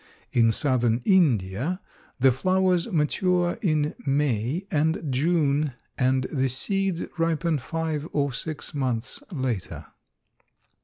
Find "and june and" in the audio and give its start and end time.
4.71-6.23